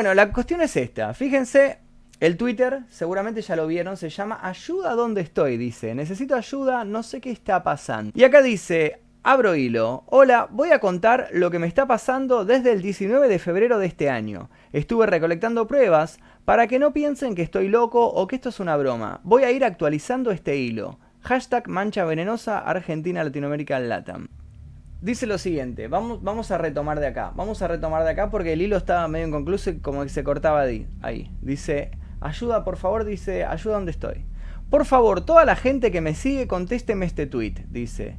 [0.00, 1.12] Bueno, la cuestión es esta.
[1.12, 1.76] Fíjense,
[2.20, 5.94] el Twitter, seguramente ya lo vieron, se llama Ayuda donde estoy, dice.
[5.94, 8.10] Necesito ayuda, no sé qué está pasando.
[8.14, 10.04] Y acá dice, abro hilo.
[10.06, 13.88] Hola, voy a contar lo que me está pasando desde el 19 de febrero de
[13.88, 14.48] este año.
[14.72, 18.78] Estuve recolectando pruebas para que no piensen que estoy loco o que esto es una
[18.78, 19.20] broma.
[19.22, 20.98] Voy a ir actualizando este hilo.
[21.20, 24.28] Hashtag mancha venenosa Argentina Latinoamérica Latam.
[25.02, 28.52] Dice lo siguiente, vamos, vamos a retomar de acá, vamos a retomar de acá porque
[28.52, 30.60] el hilo estaba medio inconcluso y como que se cortaba
[31.00, 31.34] ahí.
[31.40, 34.26] Dice, ayuda por favor, dice, ayuda donde estoy.
[34.68, 38.18] Por favor, toda la gente que me sigue, contésteme este tweet, dice.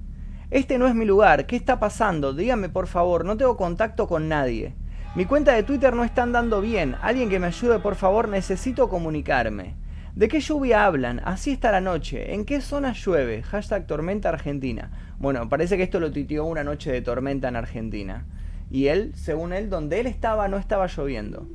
[0.49, 2.34] Este no es mi lugar, ¿qué está pasando?
[2.34, 4.73] Dígame por favor, no tengo contacto con nadie.
[5.13, 8.89] Mi cuenta de Twitter no está andando bien, alguien que me ayude por favor, necesito
[8.89, 9.75] comunicarme.
[10.16, 11.22] ¿De qué lluvia hablan?
[11.23, 12.34] Así está la noche.
[12.34, 13.44] ¿En qué zona llueve?
[13.44, 14.91] Hashtag tormenta argentina.
[15.21, 18.25] Bueno, parece que esto lo titió una noche de tormenta en Argentina.
[18.71, 21.47] Y él, según él, donde él estaba no estaba lloviendo.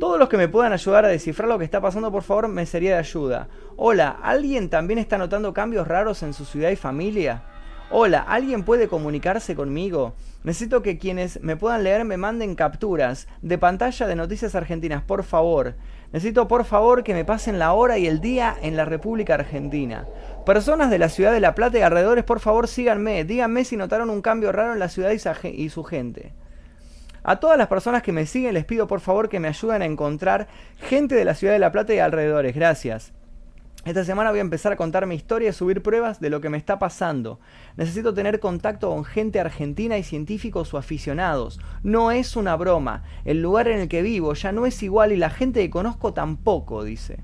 [0.00, 2.66] Todos los que me puedan ayudar a descifrar lo que está pasando, por favor, me
[2.66, 3.46] sería de ayuda.
[3.76, 7.44] Hola, ¿alguien también está notando cambios raros en su ciudad y familia?
[7.92, 10.14] Hola, ¿alguien puede comunicarse conmigo?
[10.44, 15.24] Necesito que quienes me puedan leer me manden capturas de pantalla de noticias argentinas, por
[15.24, 15.74] favor.
[16.12, 20.06] Necesito por favor que me pasen la hora y el día en la República Argentina.
[20.46, 23.24] Personas de la ciudad de La Plata y alrededores, por favor síganme.
[23.24, 26.32] Díganme si notaron un cambio raro en la ciudad y su gente.
[27.24, 29.86] A todas las personas que me siguen les pido por favor que me ayuden a
[29.86, 30.46] encontrar
[30.78, 32.54] gente de la ciudad de La Plata y alrededores.
[32.54, 33.12] Gracias.
[33.88, 36.50] Esta semana voy a empezar a contar mi historia y subir pruebas de lo que
[36.50, 37.40] me está pasando.
[37.78, 41.58] Necesito tener contacto con gente argentina y científicos o aficionados.
[41.82, 43.02] No es una broma.
[43.24, 46.12] El lugar en el que vivo ya no es igual y la gente que conozco
[46.12, 47.20] tampoco, dice.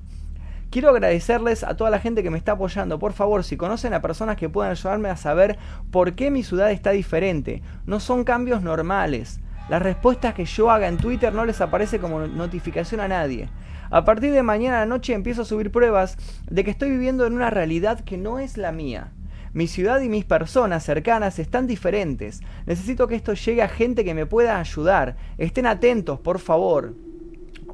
[0.71, 2.99] Quiero agradecerles a toda la gente que me está apoyando.
[2.99, 5.59] Por favor, si conocen a personas que puedan ayudarme a saber
[5.91, 7.63] por qué mi ciudad está diferente.
[7.85, 9.39] No son cambios normales.
[9.69, 13.51] Las respuestas que yo haga en Twitter no les aparece como notificación a nadie.
[13.95, 16.19] A partir de mañana a noche empiezo a subir pruebas
[16.51, 19.13] de que estoy viviendo en una realidad que no es la mía.
[19.53, 22.41] Mi ciudad y mis personas cercanas están diferentes.
[22.67, 25.15] Necesito que esto llegue a gente que me pueda ayudar.
[25.39, 26.97] Estén atentos, por favor.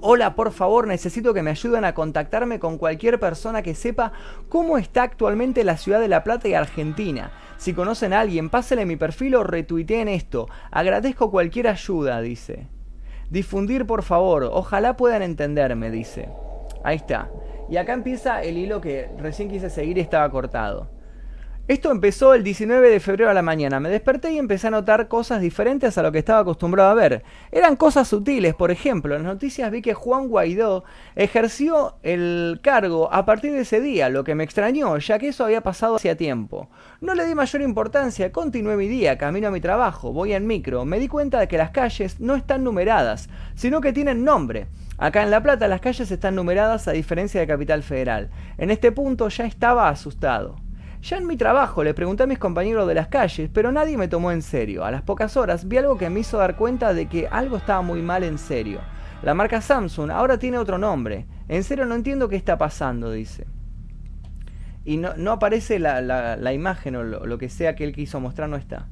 [0.03, 4.13] Hola, por favor, necesito que me ayuden a contactarme con cualquier persona que sepa
[4.51, 7.33] cómo está actualmente la ciudad de La Plata y Argentina.
[7.57, 10.51] Si conocen a alguien, pásenle mi perfil o retuiteen esto.
[10.71, 12.69] Agradezco cualquier ayuda, dice.
[13.31, 14.43] Difundir, por favor.
[14.43, 16.29] Ojalá puedan entenderme, dice.
[16.83, 17.31] Ahí está.
[17.69, 20.91] Y acá empieza el hilo que recién quise seguir y estaba cortado.
[21.71, 23.79] Esto empezó el 19 de febrero a la mañana.
[23.79, 27.23] Me desperté y empecé a notar cosas diferentes a lo que estaba acostumbrado a ver.
[27.53, 30.83] Eran cosas sutiles, por ejemplo, en las noticias vi que Juan Guaidó
[31.15, 35.45] ejerció el cargo a partir de ese día, lo que me extrañó, ya que eso
[35.45, 36.69] había pasado hacía tiempo.
[37.01, 40.85] No le di mayor importancia, continué mi día, camino a mi trabajo, voy en micro,
[40.85, 44.67] me di cuenta de que las calles no están numeradas, sino que tienen nombre.
[44.99, 48.29] Acá en La Plata las calles están numeradas a diferencia de Capital Federal.
[48.59, 50.57] En este punto ya estaba asustado.
[51.03, 54.09] Ya en mi trabajo le pregunté a mis compañeros de las calles, pero nadie me
[54.09, 54.85] tomó en serio.
[54.85, 57.81] A las pocas horas vi algo que me hizo dar cuenta de que algo estaba
[57.81, 58.81] muy mal en serio.
[59.23, 61.27] La marca Samsung ahora tiene otro nombre.
[61.49, 63.47] En serio no entiendo qué está pasando, dice.
[64.85, 68.89] Y no, aparece la, imagen o lo, que sea que él quiso mostrar, no está.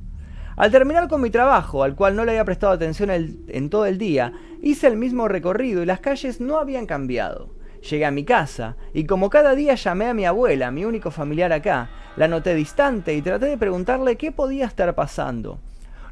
[0.56, 3.98] Al terminar con mi trabajo, al cual no le había prestado atención en todo el
[3.98, 4.32] día,
[4.62, 7.57] hice el mismo recorrido y las calles no habían cambiado.
[7.82, 11.52] Llegué a mi casa y como cada día llamé a mi abuela, mi único familiar
[11.52, 15.60] acá, la noté distante y traté de preguntarle qué podía estar pasando.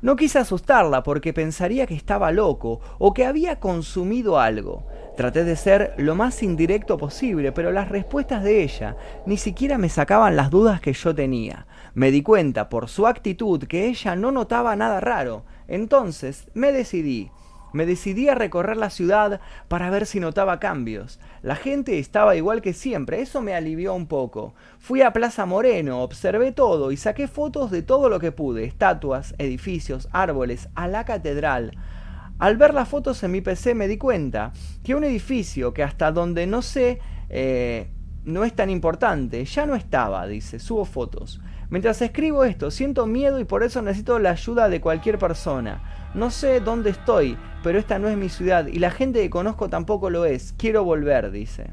[0.03, 4.87] No quise asustarla porque pensaría que estaba loco o que había consumido algo.
[5.16, 9.88] Traté de ser lo más indirecto posible, pero las respuestas de ella ni siquiera me
[9.88, 11.66] sacaban las dudas que yo tenía.
[11.94, 15.44] Me di cuenta por su actitud que ella no notaba nada raro.
[15.66, 17.31] Entonces me decidí.
[17.72, 21.19] Me decidí a recorrer la ciudad para ver si notaba cambios.
[21.47, 24.57] La gente estaba igual que siempre, eso me alivió un poco.
[24.81, 29.33] Fui a Plaza Moreno, observé todo y saqué fotos de todo lo que pude, estatuas,
[29.39, 31.71] edificios, árboles, a la catedral.
[32.41, 34.53] Al ver las fotos en mi PC me di cuenta
[34.83, 36.98] que un edificio que hasta donde no sé
[37.28, 37.93] eh,
[38.25, 41.41] no es tan importante, ya no estaba, dice, subo fotos.
[41.68, 46.10] Mientras escribo esto, siento miedo y por eso necesito la ayuda de cualquier persona.
[46.15, 49.68] No sé dónde estoy, pero esta no es mi ciudad y la gente que conozco
[49.68, 50.54] tampoco lo es.
[50.57, 51.72] Quiero volver, dice.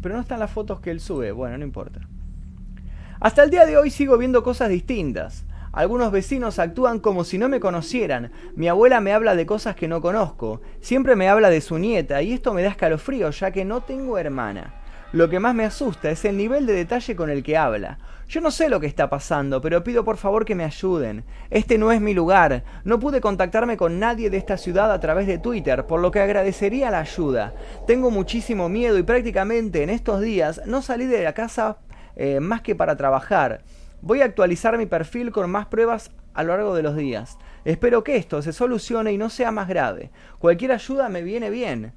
[0.00, 1.32] Pero no están las fotos que él sube.
[1.32, 2.00] Bueno, no importa.
[3.18, 5.44] Hasta el día de hoy sigo viendo cosas distintas.
[5.72, 8.32] Algunos vecinos actúan como si no me conocieran.
[8.56, 10.62] Mi abuela me habla de cosas que no conozco.
[10.80, 14.18] Siempre me habla de su nieta y esto me da escalofrío ya que no tengo
[14.18, 14.79] hermana.
[15.12, 17.98] Lo que más me asusta es el nivel de detalle con el que habla.
[18.28, 21.24] Yo no sé lo que está pasando, pero pido por favor que me ayuden.
[21.50, 22.62] Este no es mi lugar.
[22.84, 26.20] No pude contactarme con nadie de esta ciudad a través de Twitter, por lo que
[26.20, 27.52] agradecería la ayuda.
[27.88, 31.78] Tengo muchísimo miedo y prácticamente en estos días no salí de la casa
[32.14, 33.64] eh, más que para trabajar.
[34.02, 37.36] Voy a actualizar mi perfil con más pruebas a lo largo de los días.
[37.64, 40.12] Espero que esto se solucione y no sea más grave.
[40.38, 41.94] Cualquier ayuda me viene bien.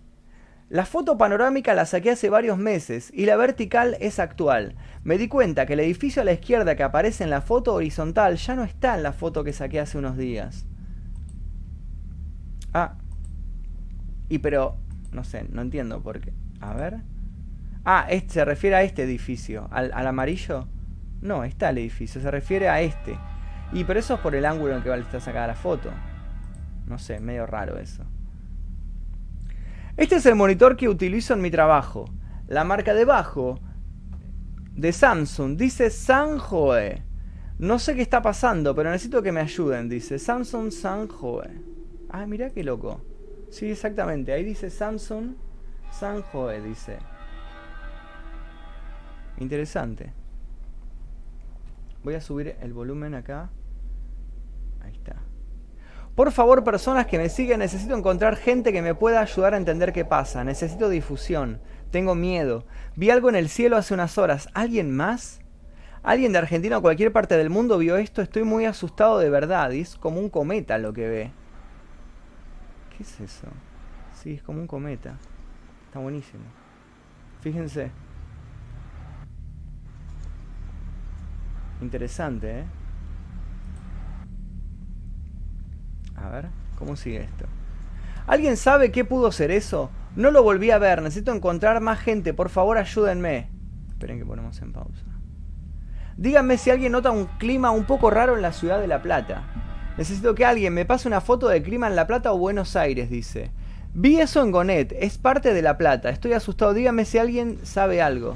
[0.74, 4.76] La foto panorámica la saqué hace varios meses y la vertical es actual.
[5.04, 8.38] Me di cuenta que el edificio a la izquierda que aparece en la foto horizontal
[8.38, 10.66] ya no está en la foto que saqué hace unos días.
[12.74, 12.96] Ah.
[14.30, 14.80] Y pero...
[15.12, 16.34] No sé, no entiendo por qué.
[16.60, 17.02] A ver.
[17.86, 19.68] Ah, este, se refiere a este edificio.
[19.70, 20.68] ¿Al, al amarillo?
[21.22, 22.20] No, está el edificio.
[22.20, 23.16] Se refiere a este.
[23.74, 25.92] Y pero eso es por el ángulo en que está sacada la foto.
[26.88, 28.04] No sé, medio raro eso.
[29.96, 32.06] Este es el monitor que utilizo en mi trabajo.
[32.48, 33.60] La marca debajo
[34.76, 37.04] de Samsung dice Sanjoe.
[37.60, 39.90] No sé qué está pasando, pero necesito que me ayuden.
[39.90, 41.62] Dice Samsung Sanjoe.
[42.10, 43.02] Ah, mira qué loco.
[43.52, 44.34] Sí, exactamente.
[44.34, 45.36] Ahí dice Samsung
[45.92, 46.98] Sanjoe, dice.
[49.38, 50.12] Interesante.
[52.04, 53.52] Voy a subir el volumen acá.
[54.82, 55.23] Ahí está.
[56.16, 59.94] Por favor, personas que me siguen, necesito encontrar gente que me pueda ayudar a entender
[59.94, 60.44] qué pasa.
[60.44, 61.60] Necesito difusión.
[61.90, 62.66] Tengo miedo.
[62.96, 64.48] Vi algo en el cielo hace unas horas.
[64.54, 65.40] ¿Alguien más?
[66.04, 68.22] ¿Alguien de Argentina o cualquier parte del mundo vio esto?
[68.22, 69.72] Estoy muy asustado de verdad.
[69.72, 71.32] Y es como un cometa lo que ve.
[72.96, 73.48] ¿Qué es eso?
[74.14, 75.18] Sí, es como un cometa.
[75.88, 76.44] Está buenísimo.
[77.42, 77.90] Fíjense.
[81.82, 82.66] Interesante, ¿eh?
[86.16, 87.46] A ver, ¿cómo sigue esto?
[88.28, 89.90] ¿Alguien sabe qué pudo ser eso?
[90.16, 93.50] No lo volví a ver, necesito encontrar más gente, por favor ayúdenme.
[93.90, 95.04] Esperen que ponemos en pausa.
[96.18, 99.44] Díganme si alguien nota un clima un poco raro en la ciudad de La Plata.
[99.98, 103.10] Necesito que alguien me pase una foto del clima en La Plata o Buenos Aires,
[103.10, 103.52] dice.
[103.96, 108.02] Vi eso en Gonet, es parte de La Plata, estoy asustado, díganme si alguien sabe
[108.02, 108.36] algo.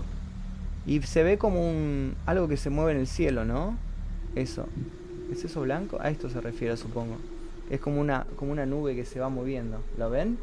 [0.86, 3.78] Y se ve como un algo que se mueve en el cielo, ¿no?
[4.36, 4.68] Eso.
[5.32, 5.98] ¿Es eso blanco?
[6.00, 7.18] A esto se refiere, supongo.
[7.70, 9.84] Es como una, como una nube que se va moviendo.
[9.98, 10.38] ¿Lo ven?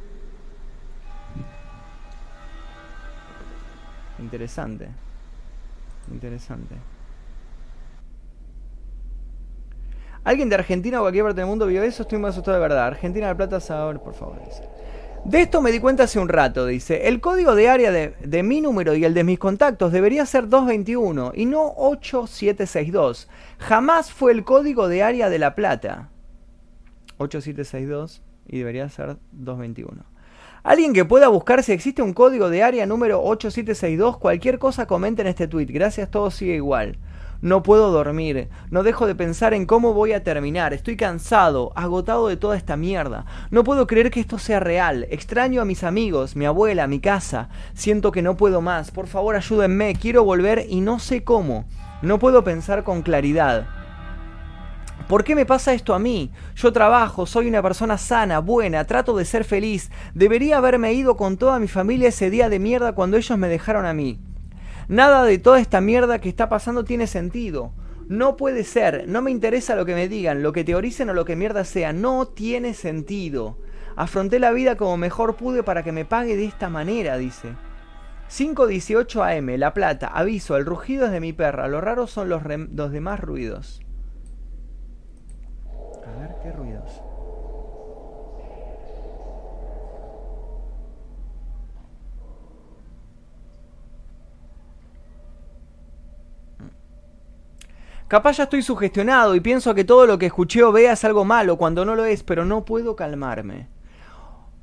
[4.19, 4.89] Interesante.
[6.13, 6.75] Interesante.
[10.23, 12.03] ¿Alguien de Argentina o cualquier parte del mundo vio eso?
[12.03, 12.87] Estoy muy asustado de verdad.
[12.87, 14.37] Argentina de Plata, sabor, por favor.
[15.25, 17.09] De esto me di cuenta hace un rato, dice.
[17.09, 20.49] El código de área de, de, mi número y el de mis contactos debería ser
[20.49, 23.29] 221 y no 8762.
[23.59, 26.11] Jamás fue el código de área de La Plata.
[27.19, 30.05] 8762 y debería ser 221.
[30.63, 35.23] Alguien que pueda buscar si existe un código de área número 8762, cualquier cosa comente
[35.23, 35.67] en este tweet.
[35.67, 36.97] Gracias, todo sigue igual.
[37.43, 42.29] No puedo dormir, no dejo de pensar en cómo voy a terminar, estoy cansado, agotado
[42.29, 43.27] de toda esta mierda.
[43.51, 47.51] No puedo creer que esto sea real, extraño a mis amigos, mi abuela, mi casa,
[47.75, 51.67] siento que no puedo más, por favor ayúdenme, quiero volver y no sé cómo.
[52.01, 53.84] No puedo pensar con claridad.
[55.09, 56.31] ¿Por qué me pasa esto a mí?
[56.57, 59.91] Yo trabajo, soy una persona sana, buena, trato de ser feliz.
[60.15, 63.85] Debería haberme ido con toda mi familia ese día de mierda cuando ellos me dejaron
[63.85, 64.19] a mí.
[64.89, 67.75] Nada de toda esta mierda que está pasando tiene sentido.
[68.09, 71.27] No puede ser, no me interesa lo que me digan, lo que teoricen o lo
[71.27, 73.59] que mierda sea, no tiene sentido.
[73.97, 77.55] Afronté la vida como mejor pude para que me pague de esta manera, dice.
[78.31, 82.43] 5.18 am, La Plata, aviso, el rugido es de mi perra, lo raro son los,
[82.73, 83.84] los demás ruidos.
[86.45, 87.01] ¿Qué ruidos?
[98.07, 101.25] Capaz ya estoy sugestionado y pienso que todo lo que escuché o vea es algo
[101.25, 103.74] malo cuando no lo es, pero no puedo calmarme.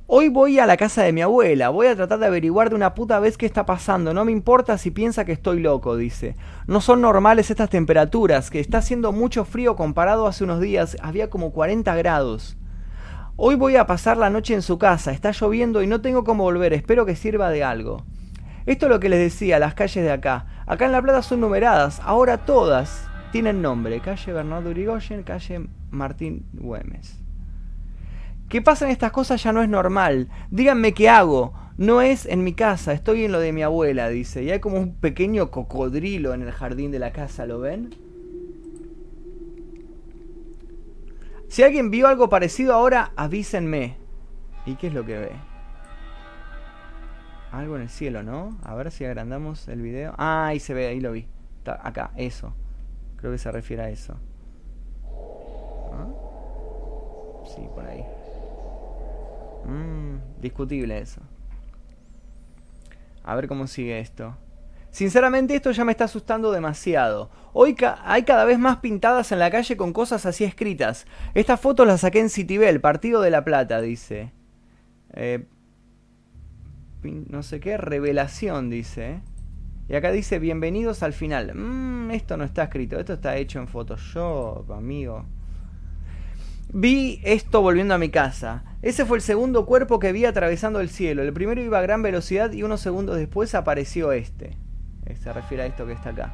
[0.08, 2.92] Hoy voy a la casa de mi abuela, voy a tratar de averiguar de una
[2.92, 6.34] puta vez qué está pasando, no me importa si piensa que estoy loco, dice.
[6.66, 10.96] No son normales estas temperaturas, que está haciendo mucho frío comparado a hace unos días,
[11.00, 12.56] había como 40 grados.
[13.36, 16.42] Hoy voy a pasar la noche en su casa, está lloviendo y no tengo cómo
[16.42, 18.04] volver, espero que sirva de algo.
[18.66, 20.46] Esto es lo que les decía, las calles de acá.
[20.66, 24.00] Acá en La Plata son numeradas, ahora todas tienen nombre.
[24.00, 27.22] Calle Bernardo Urigoyen, calle Martín Güemes.
[28.52, 30.28] ¿Qué pasa en estas cosas ya no es normal.
[30.50, 31.54] Díganme qué hago.
[31.78, 34.42] No es en mi casa, estoy en lo de mi abuela, dice.
[34.42, 37.94] Y hay como un pequeño cocodrilo en el jardín de la casa, ¿lo ven?
[41.48, 43.96] Si alguien vio algo parecido ahora, avísenme.
[44.66, 45.32] ¿Y qué es lo que ve?
[47.52, 48.58] Algo en el cielo, ¿no?
[48.64, 50.12] A ver si agrandamos el video.
[50.18, 51.26] Ah, ahí se ve, ahí lo vi.
[51.64, 52.52] Acá, eso.
[53.16, 54.14] Creo que se refiere a eso.
[55.90, 56.06] ¿Ah?
[57.46, 58.04] Sí, por ahí.
[59.64, 61.20] Mm, discutible eso.
[63.24, 64.36] A ver cómo sigue esto.
[64.90, 67.30] Sinceramente esto ya me está asustando demasiado.
[67.54, 71.06] Hoy hay cada vez más pintadas en la calle con cosas así escritas.
[71.34, 74.32] Esta foto la saqué en Citibel, Partido de la Plata, dice.
[75.14, 75.46] Eh,
[77.02, 79.22] no sé qué, revelación, dice.
[79.88, 81.54] Y acá dice, bienvenidos al final.
[81.54, 85.24] Mmm, esto no está escrito, esto está hecho en Photoshop, amigo.
[86.74, 88.64] Vi esto volviendo a mi casa.
[88.80, 91.20] Ese fue el segundo cuerpo que vi atravesando el cielo.
[91.20, 94.56] El primero iba a gran velocidad y unos segundos después apareció este.
[95.04, 96.32] Eh, se refiere a esto que está acá.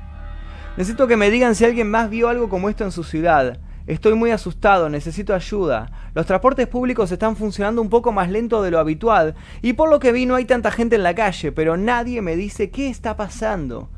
[0.77, 3.59] Necesito que me digan si alguien más vio algo como esto en su ciudad.
[3.89, 5.91] Estoy muy asustado, necesito ayuda.
[6.15, 9.99] Los transportes públicos están funcionando un poco más lento de lo habitual y por lo
[9.99, 13.17] que vi no hay tanta gente en la calle, pero nadie me dice qué está
[13.17, 13.89] pasando.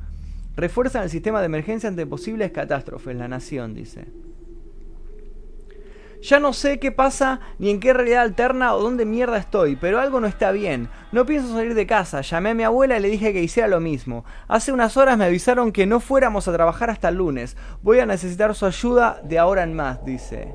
[0.57, 4.07] Refuerzan el sistema de emergencia ante posibles catástrofes, la nación dice.
[6.23, 9.99] Ya no sé qué pasa ni en qué realidad alterna o dónde mierda estoy, pero
[9.99, 10.91] algo no está bien.
[11.13, 12.21] No pienso salir de casa.
[12.21, 14.25] Llamé a mi abuela y le dije que hiciera lo mismo.
[14.47, 17.57] Hace unas horas me avisaron que no fuéramos a trabajar hasta el lunes.
[17.83, 20.55] Voy a necesitar su ayuda de ahora en más, dice.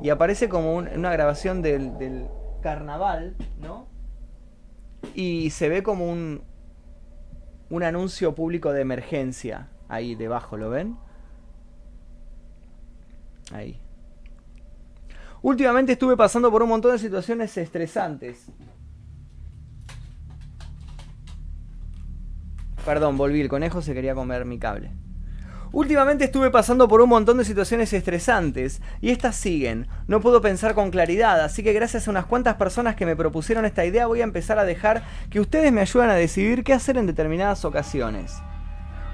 [0.00, 2.28] Y aparece como una grabación del, del
[2.62, 3.88] carnaval, ¿no?
[5.14, 6.42] Y se ve como un,
[7.68, 10.96] un anuncio público de emergencia ahí debajo, ¿lo ven?
[13.52, 13.80] Ahí.
[15.46, 18.46] Últimamente estuve pasando por un montón de situaciones estresantes.
[22.84, 24.90] Perdón, volví, el conejo se quería comer mi cable.
[25.70, 29.86] Últimamente estuve pasando por un montón de situaciones estresantes y estas siguen.
[30.08, 33.64] No puedo pensar con claridad, así que gracias a unas cuantas personas que me propusieron
[33.64, 36.98] esta idea voy a empezar a dejar que ustedes me ayuden a decidir qué hacer
[36.98, 38.32] en determinadas ocasiones.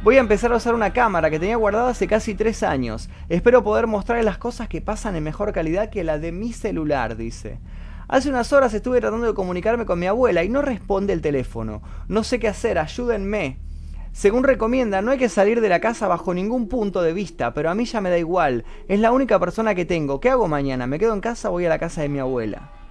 [0.03, 3.09] Voy a empezar a usar una cámara que tenía guardada hace casi tres años.
[3.29, 7.17] Espero poder mostrarles las cosas que pasan en mejor calidad que la de mi celular,
[7.17, 7.61] dice.
[8.09, 11.83] Hace unas horas estuve tratando de comunicarme con mi abuela y no responde el teléfono.
[12.09, 13.61] No sé qué hacer, ayúdenme.
[14.11, 17.71] Según recomienda, no hay que salir de la casa bajo ningún punto de vista, pero
[17.71, 18.65] a mí ya me da igual.
[18.89, 20.19] Es la única persona que tengo.
[20.19, 20.89] ¿Qué hago mañana?
[20.89, 22.82] ¿Me quedo en casa o voy a la casa de mi abuela?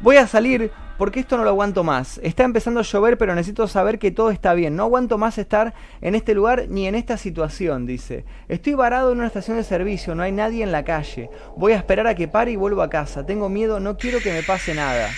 [0.00, 2.18] Voy a salir porque esto no lo aguanto más.
[2.22, 4.76] Está empezando a llover, pero necesito saber que todo está bien.
[4.76, 8.24] No aguanto más estar en este lugar ni en esta situación, dice.
[8.48, 11.30] Estoy varado en una estación de servicio, no hay nadie en la calle.
[11.56, 13.24] Voy a esperar a que pare y vuelvo a casa.
[13.24, 15.08] Tengo miedo, no quiero que me pase nada.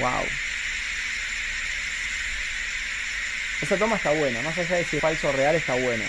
[0.00, 0.24] Wow.
[3.62, 6.04] Esa toma está buena, más allá de si es falso o real, está buena.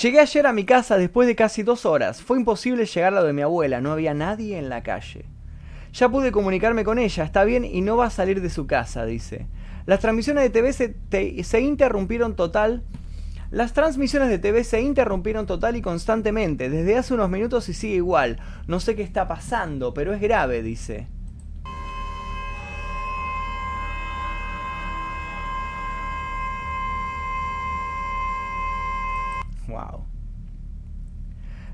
[0.00, 2.22] Llegué ayer a mi casa después de casi dos horas.
[2.22, 5.24] Fue imposible llegar a lo de mi abuela, no había nadie en la calle.
[5.92, 9.04] Ya pude comunicarme con ella, está bien y no va a salir de su casa,
[9.04, 9.48] dice.
[9.86, 12.84] Las transmisiones de TV se, se interrumpieron total.
[13.50, 17.96] Las transmisiones de TV se interrumpieron total y constantemente, desde hace unos minutos y sigue
[17.96, 18.38] igual.
[18.68, 21.08] No sé qué está pasando, pero es grave, dice.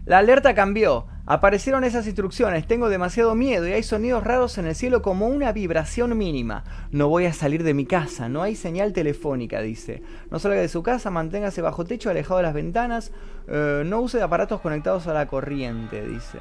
[0.06, 1.06] La alerta cambió.
[1.26, 2.66] Aparecieron esas instrucciones.
[2.66, 6.64] Tengo demasiado miedo y hay sonidos raros en el cielo como una vibración mínima.
[6.90, 8.28] No voy a salir de mi casa.
[8.28, 10.02] No hay señal telefónica, dice.
[10.30, 13.12] No salga de su casa, manténgase bajo techo, alejado de las ventanas.
[13.48, 16.38] Eh, no use aparatos conectados a la corriente, dice.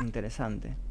[0.00, 0.85] Interesante.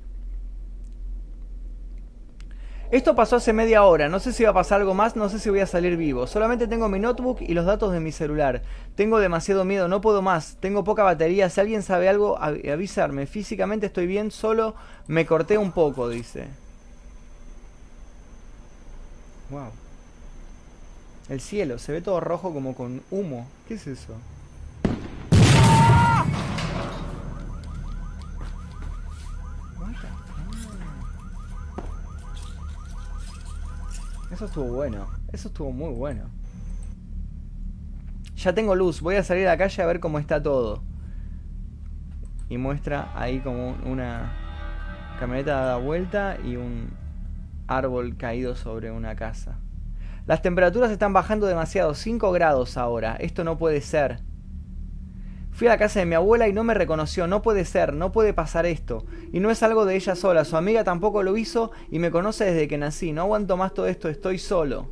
[2.95, 5.37] Esto pasó hace media hora, no sé si va a pasar algo más, no sé
[5.37, 6.27] si voy a salir vivo.
[6.27, 8.61] Solamente tengo mi notebook y los datos de mi celular.
[8.95, 10.55] Tengo demasiado miedo, no puedo más.
[10.61, 13.25] Tengo poca batería, si alguien sabe algo, avisarme.
[13.25, 14.75] Físicamente estoy bien, solo
[15.07, 16.47] me corté un poco, dice.
[19.49, 19.71] Wow.
[21.27, 23.45] El cielo, se ve todo rojo como con humo.
[23.67, 24.13] ¿Qué es eso?
[34.32, 35.08] Eso estuvo bueno.
[35.32, 36.29] Eso estuvo muy bueno.
[38.38, 39.01] Ya tengo luz.
[39.01, 40.84] Voy a salir a la calle a ver cómo está todo.
[42.50, 44.34] Y muestra ahí como una
[45.20, 46.89] camioneta dada vuelta y un
[47.67, 49.58] árbol caído sobre una casa.
[50.27, 51.94] Las temperaturas están bajando demasiado.
[51.94, 53.15] 5 grados ahora.
[53.15, 54.25] Esto no puede ser.
[55.55, 57.27] Fui a la casa de mi abuela y no me reconoció.
[57.27, 59.05] No puede ser, no puede pasar esto.
[59.31, 60.43] Y no es algo de ella sola.
[60.43, 63.13] Su amiga tampoco lo hizo y me conoce desde que nací.
[63.13, 64.89] No aguanto más todo esto, estoy solo.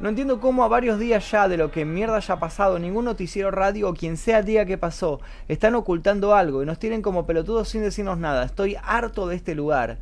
[0.00, 3.50] No entiendo cómo a varios días ya de lo que mierda haya pasado, ningún noticiero
[3.50, 7.68] radio o quien sea día que pasó, están ocultando algo y nos tienen como pelotudos
[7.68, 8.44] sin decirnos nada.
[8.44, 9.98] Estoy harto de este lugar.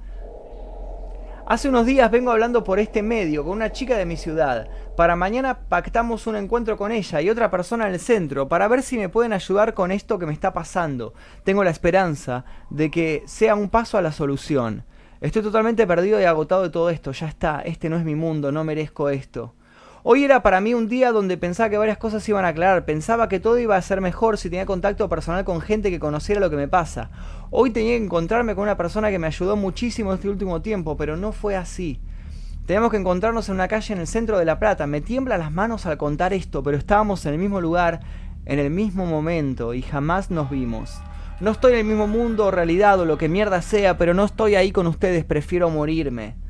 [1.48, 4.66] Hace unos días vengo hablando por este medio con una chica de mi ciudad.
[4.96, 8.82] Para mañana pactamos un encuentro con ella y otra persona en el centro para ver
[8.82, 11.14] si me pueden ayudar con esto que me está pasando.
[11.44, 14.82] Tengo la esperanza de que sea un paso a la solución.
[15.20, 17.12] Estoy totalmente perdido y agotado de todo esto.
[17.12, 19.54] Ya está, este no es mi mundo, no merezco esto.
[20.08, 22.84] Hoy era para mí un día donde pensaba que varias cosas se iban a aclarar,
[22.84, 26.40] pensaba que todo iba a ser mejor si tenía contacto personal con gente que conociera
[26.40, 27.10] lo que me pasa.
[27.50, 31.16] Hoy tenía que encontrarme con una persona que me ayudó muchísimo este último tiempo, pero
[31.16, 31.98] no fue así.
[32.66, 34.86] Tenemos que encontrarnos en una calle en el centro de La Plata.
[34.86, 37.98] Me tiembla las manos al contar esto, pero estábamos en el mismo lugar,
[38.44, 41.00] en el mismo momento, y jamás nos vimos.
[41.40, 44.24] No estoy en el mismo mundo o realidad o lo que mierda sea, pero no
[44.24, 46.45] estoy ahí con ustedes, prefiero morirme.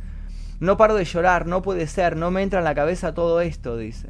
[0.59, 3.77] No paro de llorar, no puede ser, no me entra en la cabeza todo esto,
[3.77, 4.09] dice.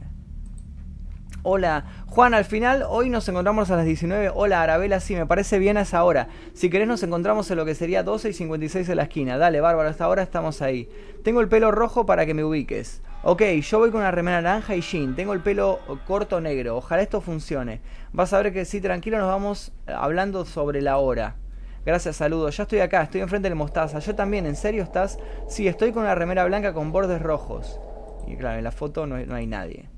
[1.42, 4.32] Hola, Juan, al final hoy nos encontramos a las 19.
[4.34, 6.28] Hola, Arabela, sí, me parece bien a esa hora.
[6.54, 9.38] Si querés nos encontramos en lo que sería 12 y 56 en la esquina.
[9.38, 10.88] Dale, bárbaro, hasta ahora estamos ahí.
[11.22, 13.00] Tengo el pelo rojo para que me ubiques.
[13.22, 15.14] Ok, yo voy con una remera naranja y jean.
[15.14, 16.76] Tengo el pelo corto negro.
[16.76, 17.80] Ojalá esto funcione.
[18.12, 21.36] Vas a ver que sí, tranquilo, nos vamos hablando sobre la hora.
[21.86, 22.56] Gracias, saludos.
[22.56, 24.00] Ya estoy acá, estoy enfrente del Mostaza.
[24.00, 25.20] Yo también, ¿en serio estás?
[25.48, 27.78] Sí, estoy con una remera blanca con bordes rojos.
[28.26, 29.88] Y claro, en la foto no, hay nadie.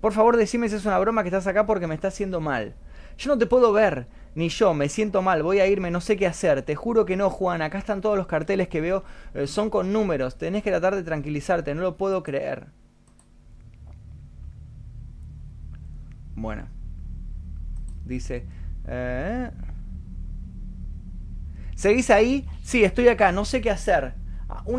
[0.00, 2.76] Por favor, decime si es una broma que estás acá porque me está haciendo mal.
[3.18, 6.16] Yo no te puedo ver, ni yo, me siento mal, voy a irme, no sé
[6.16, 6.62] qué hacer.
[6.62, 9.02] Te juro que no, Juan, acá están todos los carteles que veo,
[9.34, 12.68] eh, son con números, tenés que tratar de tranquilizarte, no lo puedo creer.
[16.36, 16.68] Bueno.
[18.04, 18.46] Dice...
[18.86, 19.50] Eh,
[21.76, 22.48] ¿Seguís ahí?
[22.62, 24.14] Sí, estoy acá, no sé qué hacer.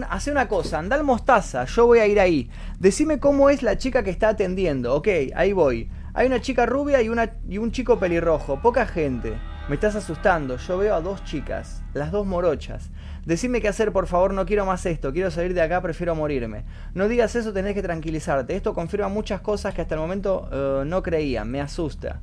[0.10, 2.50] hace una cosa, anda al mostaza, yo voy a ir ahí.
[2.80, 4.96] Decime cómo es la chica que está atendiendo.
[4.96, 5.92] Ok, ahí voy.
[6.16, 8.60] Hay una chica rubia y un chico pelirrojo.
[8.64, 9.38] Poca gente.
[9.70, 10.58] Me estás asustando.
[10.58, 12.90] Yo veo a dos chicas, las dos morochas.
[13.28, 15.14] Decime qué hacer, por favor, no quiero más esto.
[15.14, 16.64] Quiero salir de acá, prefiero morirme.
[16.96, 18.56] No digas eso, tenés que tranquilizarte.
[18.56, 21.46] Esto confirma muchas cosas que hasta el momento eh, no creía.
[21.46, 22.22] Me asusta.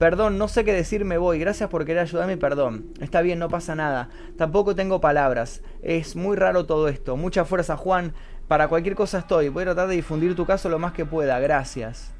[0.00, 1.38] Perdón, no sé qué decir, me voy.
[1.38, 2.86] Gracias por querer ayudarme, perdón.
[3.02, 4.08] Está bien, no pasa nada.
[4.38, 5.60] Tampoco tengo palabras.
[5.82, 7.18] Es muy raro todo esto.
[7.18, 8.14] Mucha fuerza, Juan.
[8.48, 9.50] Para cualquier cosa estoy.
[9.50, 11.38] Voy a tratar de difundir tu caso lo más que pueda.
[11.38, 12.14] Gracias.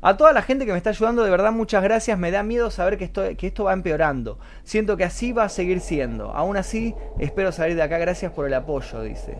[0.00, 2.18] A toda la gente que me está ayudando, de verdad muchas gracias.
[2.18, 4.40] Me da miedo saber que que esto va empeorando.
[4.64, 6.32] Siento que así va a seguir siendo.
[6.32, 7.98] Aún así, espero salir de acá.
[7.98, 9.38] Gracias por el apoyo, dice.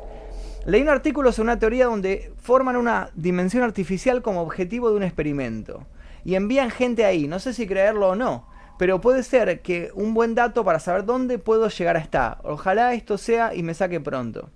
[0.66, 5.02] Leí un artículo sobre una teoría donde forman una dimensión artificial como objetivo de un
[5.02, 5.84] experimento
[6.24, 7.26] y envían gente ahí.
[7.26, 8.46] No sé si creerlo o no,
[8.78, 12.38] pero puede ser que un buen dato para saber dónde puedo llegar a estar.
[12.44, 14.50] Ojalá esto sea y me saque pronto.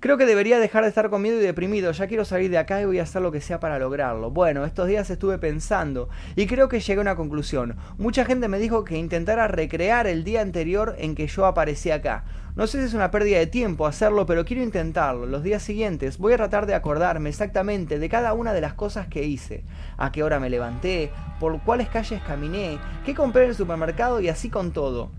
[0.00, 2.80] Creo que debería dejar de estar con miedo y deprimido, ya quiero salir de acá
[2.80, 4.30] y voy a hacer lo que sea para lograrlo.
[4.30, 7.74] Bueno, estos días estuve pensando y creo que llegué a una conclusión.
[7.98, 12.24] Mucha gente me dijo que intentara recrear el día anterior en que yo aparecí acá.
[12.54, 15.26] No sé si es una pérdida de tiempo hacerlo, pero quiero intentarlo.
[15.26, 19.08] Los días siguientes voy a tratar de acordarme exactamente de cada una de las cosas
[19.08, 19.64] que hice.
[19.96, 24.28] A qué hora me levanté, por cuáles calles caminé, qué compré en el supermercado y
[24.28, 25.10] así con todo.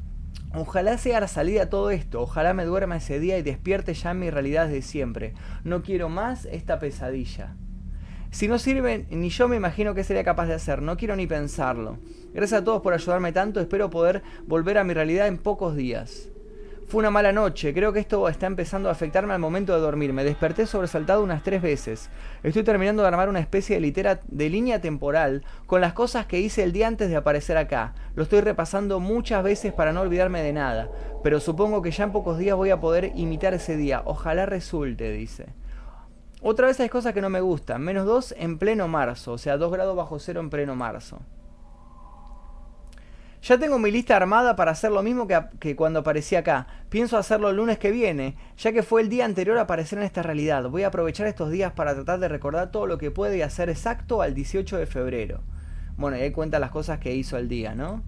[0.54, 4.32] Ojalá sea la salida todo esto, ojalá me duerma ese día y despierte ya mi
[4.32, 5.36] realidad de siempre.
[5.64, 7.56] No quiero más esta pesadilla.
[8.32, 11.28] Si no sirve, ni yo me imagino que sería capaz de hacer, no quiero ni
[11.28, 12.00] pensarlo.
[12.34, 16.30] Gracias a todos por ayudarme tanto, espero poder volver a mi realidad en pocos días.
[16.90, 20.12] Fue una mala noche, creo que esto está empezando a afectarme al momento de dormir.
[20.12, 22.10] Me desperté sobresaltado unas tres veces.
[22.42, 26.40] Estoy terminando de armar una especie de litera de línea temporal con las cosas que
[26.40, 27.94] hice el día antes de aparecer acá.
[28.16, 30.90] Lo estoy repasando muchas veces para no olvidarme de nada,
[31.22, 34.02] pero supongo que ya en pocos días voy a poder imitar ese día.
[34.06, 35.46] Ojalá resulte, dice.
[36.42, 37.84] Otra vez hay cosas que no me gustan.
[37.84, 41.20] Menos 2 en pleno marzo, o sea, 2 grados bajo cero en pleno marzo.
[43.42, 45.28] Ya tengo mi lista armada para hacer lo mismo
[45.60, 46.68] que, cuando aparecí acá.
[46.90, 50.06] Pienso hacerlo el lunes que viene, ya que fue el día anterior a aparecer en
[50.06, 50.70] esta realidad.
[50.70, 53.70] Voy a aprovechar estos días para tratar de recordar todo lo que puede y hacer
[53.70, 55.42] exacto al 18 de febrero.
[55.96, 58.04] Bueno, y ahí cuenta las cosas que hizo el día, ¿no?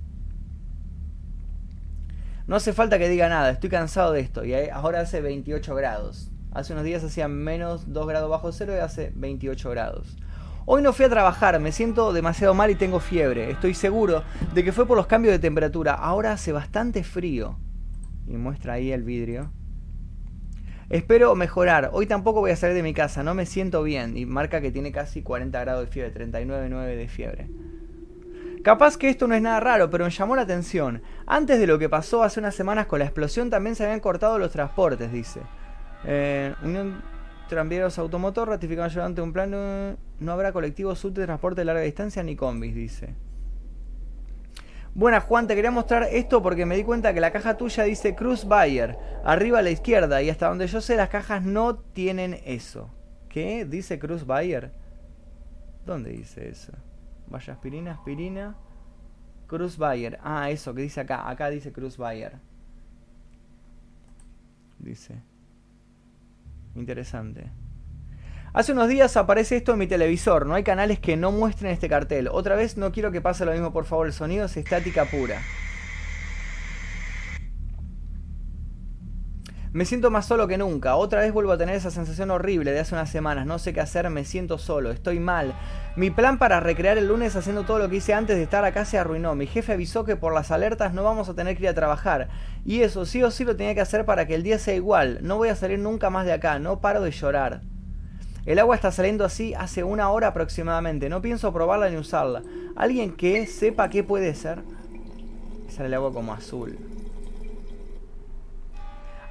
[2.47, 4.43] No hace falta que diga nada, estoy cansado de esto.
[4.43, 6.29] Y ahora hace 28 grados.
[6.51, 10.17] Hace unos días hacía menos 2 grados bajo cero y hace 28 grados.
[10.65, 13.50] Hoy no fui a trabajar, me siento demasiado mal y tengo fiebre.
[13.50, 15.93] Estoy seguro de que fue por los cambios de temperatura.
[15.93, 17.58] Ahora hace bastante frío.
[18.28, 19.52] Y muestra ahí el vidrio.
[20.89, 21.89] Espero mejorar.
[21.93, 24.15] Hoy tampoco voy a salir de mi casa, no me siento bien.
[24.17, 27.47] Y marca que tiene casi 40 grados de fiebre, 39,9 de fiebre.
[28.63, 31.02] Capaz que esto no es nada raro, pero me llamó la atención.
[31.26, 34.38] Antes de lo que pasó hace unas semanas con la explosión también se habían cortado
[34.38, 35.41] los transportes, dice.
[36.06, 36.54] Eh,
[37.51, 39.97] tranviarios automotor ratificaron ayudante un plan.
[40.19, 43.13] No habrá colectivos subte de transporte de larga distancia ni combis, dice.
[44.95, 48.15] Buenas Juan, te quería mostrar esto porque me di cuenta que la caja tuya dice
[48.15, 52.39] Cruz Bayer, arriba a la izquierda, y hasta donde yo sé las cajas no tienen
[52.45, 52.89] eso.
[53.29, 53.65] ¿Qué?
[53.65, 54.71] ¿Dice Cruz Bayer?
[55.85, 56.71] ¿Dónde dice eso?
[57.27, 58.55] Vaya aspirina, aspirina.
[59.47, 60.19] Cruz Bayer.
[60.23, 61.29] Ah, eso que dice acá.
[61.29, 62.39] Acá dice Cruz Bayer.
[64.79, 65.21] Dice.
[66.75, 67.51] Interesante.
[68.53, 70.45] Hace unos días aparece esto en mi televisor.
[70.45, 72.27] No hay canales que no muestren este cartel.
[72.29, 74.07] Otra vez no quiero que pase lo mismo, por favor.
[74.07, 75.41] El sonido es estática pura.
[79.73, 80.97] Me siento más solo que nunca.
[80.97, 83.45] Otra vez vuelvo a tener esa sensación horrible de hace unas semanas.
[83.45, 85.53] No sé qué hacer, me siento solo, estoy mal.
[85.95, 88.84] Mi plan para recrear el lunes haciendo todo lo que hice antes de estar acá
[88.84, 89.34] se arruinó.
[89.34, 92.27] Mi jefe avisó que por las alertas no vamos a tener que ir a trabajar.
[92.65, 95.19] Y eso sí o sí lo tenía que hacer para que el día sea igual.
[95.21, 97.62] No voy a salir nunca más de acá, no paro de llorar.
[98.45, 101.07] El agua está saliendo así hace una hora aproximadamente.
[101.07, 102.41] No pienso probarla ni usarla.
[102.75, 104.63] ¿Alguien que sepa qué puede ser?
[105.69, 106.77] Sale el agua como azul.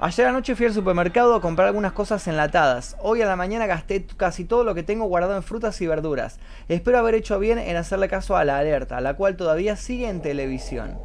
[0.03, 2.97] Ayer anoche fui al supermercado a comprar algunas cosas enlatadas.
[3.03, 6.39] Hoy a la mañana gasté casi todo lo que tengo guardado en frutas y verduras.
[6.69, 10.23] Espero haber hecho bien en hacerle caso a la alerta, la cual todavía sigue en
[10.23, 10.99] televisión.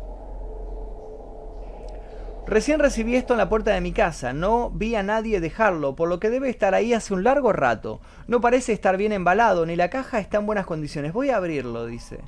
[2.48, 6.08] Recién recibí esto en la puerta de mi casa, no vi a nadie dejarlo, por
[6.08, 8.00] lo que debe estar ahí hace un largo rato.
[8.28, 11.12] No parece estar bien embalado, ni la caja está en buenas condiciones.
[11.12, 12.22] Voy a abrirlo, dice.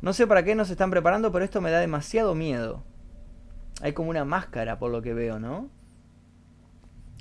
[0.00, 2.84] No sé para qué nos están preparando, pero esto me da demasiado miedo.
[3.82, 5.70] Hay como una máscara, por lo que veo, ¿no?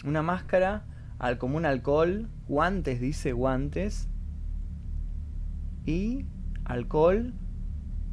[0.04, 0.84] Una máscara
[1.20, 4.10] al común alcohol, guantes, dice guantes.
[5.86, 6.26] Y
[6.66, 7.34] alcohol.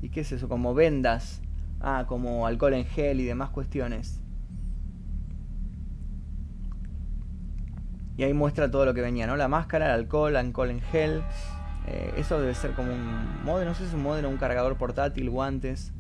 [0.03, 0.49] ¿Y qué es eso?
[0.49, 1.43] Como vendas.
[1.81, 4.23] Ah, como alcohol en gel y demás cuestiones.
[8.17, 9.37] Y ahí muestra todo lo que venía, ¿no?
[9.37, 11.23] La máscara, el alcohol, alcohol en gel.
[11.87, 14.77] Eh, eso debe ser como un modelo, no sé si es un modelo, un cargador
[14.77, 15.95] portátil, guantes.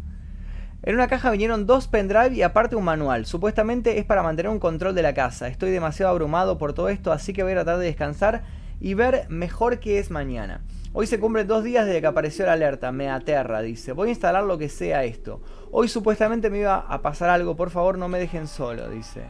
[0.82, 3.26] En una caja vinieron dos pendrive y aparte un manual.
[3.26, 5.48] Supuestamente es para mantener un control de la casa.
[5.48, 8.44] Estoy demasiado abrumado por todo esto, así que voy a tratar de descansar
[8.80, 10.62] y ver mejor qué es mañana.
[10.94, 12.92] Hoy se cumplen dos días desde que apareció la alerta.
[12.92, 13.92] Me aterra, dice.
[13.92, 15.42] Voy a instalar lo que sea esto.
[15.70, 17.56] Hoy supuestamente me iba a pasar algo.
[17.56, 19.24] Por favor, no me dejen solo, dice.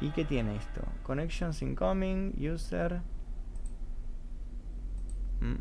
[0.00, 0.82] ¿Y qué tiene esto?
[1.02, 3.00] Connections incoming, user.
[5.40, 5.56] Mm.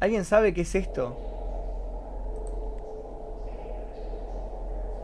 [0.00, 1.39] ¿Alguien sabe qué es esto?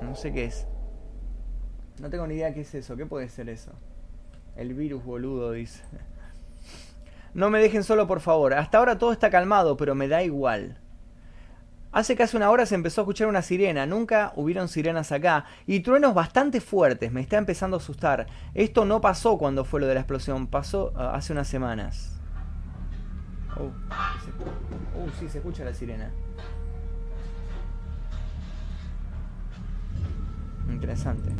[0.06, 0.66] No sé qué es.
[2.00, 2.96] No tengo ni idea qué es eso.
[2.96, 3.72] ¿Qué puede ser eso?
[4.56, 5.82] El virus, boludo, dice.
[7.34, 8.54] No me dejen solo, por favor.
[8.54, 10.80] Hasta ahora todo está calmado, pero me da igual.
[11.92, 15.80] Hace casi una hora se empezó a escuchar una sirena, nunca hubieron sirenas acá, y
[15.80, 18.26] truenos bastante fuertes, me está empezando a asustar.
[18.54, 22.18] Esto no pasó cuando fue lo de la explosión, pasó uh, hace unas semanas.
[23.58, 26.10] Oh, uh, sí, se escucha la sirena.
[30.68, 31.30] Interesante.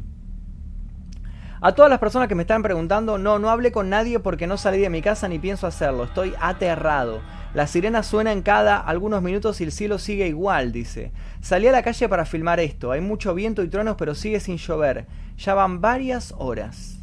[1.60, 4.58] A todas las personas que me están preguntando, no, no hablé con nadie porque no
[4.58, 6.04] salí de mi casa ni pienso hacerlo.
[6.04, 7.22] Estoy aterrado.
[7.54, 11.12] La sirena suena en cada algunos minutos y el cielo sigue igual, dice.
[11.40, 12.92] Salí a la calle para filmar esto.
[12.92, 15.06] Hay mucho viento y truenos, pero sigue sin llover.
[15.38, 16.98] Ya van varias horas.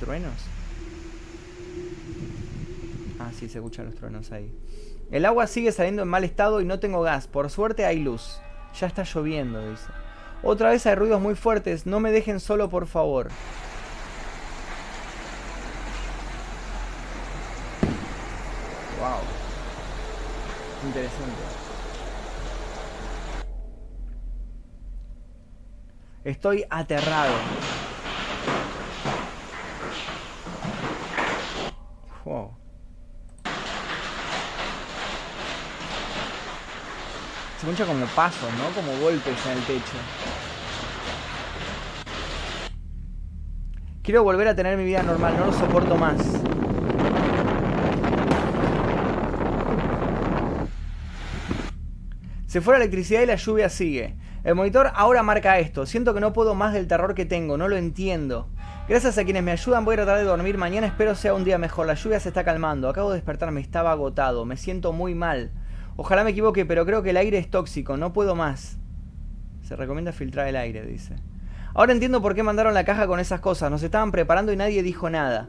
[0.00, 0.32] ¿Truenos?
[3.20, 4.52] Ah, sí, se escuchan los truenos ahí.
[5.12, 7.28] El agua sigue saliendo en mal estado y no tengo gas.
[7.28, 8.40] Por suerte hay luz.
[8.78, 9.86] Ya está lloviendo, dice.
[10.42, 11.86] Otra vez hay ruidos muy fuertes.
[11.86, 13.28] No me dejen solo, por favor.
[18.98, 19.20] Wow.
[20.86, 21.42] Interesante.
[26.24, 27.34] Estoy aterrado.
[32.24, 32.61] Wow.
[37.62, 38.74] Se escucha como pasos, ¿no?
[38.74, 39.92] Como golpes en el techo.
[44.02, 46.16] Quiero volver a tener mi vida normal, no lo soporto más.
[52.48, 54.16] Se fue la electricidad y la lluvia sigue.
[54.42, 55.86] El monitor ahora marca esto.
[55.86, 58.48] Siento que no puedo más del terror que tengo, no lo entiendo.
[58.88, 61.58] Gracias a quienes me ayudan voy a tratar de dormir mañana, espero sea un día
[61.58, 61.86] mejor.
[61.86, 65.52] La lluvia se está calmando, acabo de despertarme, estaba agotado, me siento muy mal.
[65.96, 68.78] Ojalá me equivoque, pero creo que el aire es tóxico, no puedo más.
[69.62, 71.16] Se recomienda filtrar el aire, dice.
[71.74, 74.82] Ahora entiendo por qué mandaron la caja con esas cosas, nos estaban preparando y nadie
[74.82, 75.48] dijo nada.